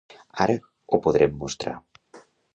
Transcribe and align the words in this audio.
Ara, 0.45 0.55
ho 0.95 1.01
podrem 1.07 1.37
mostrar. 1.45 1.77